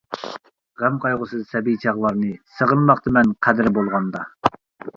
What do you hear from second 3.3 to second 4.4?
قەدرى بولغاندا.